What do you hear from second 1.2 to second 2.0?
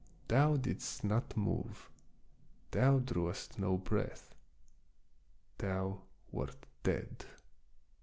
move;